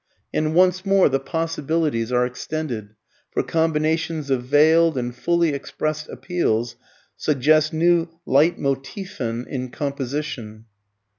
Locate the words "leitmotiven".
8.25-9.45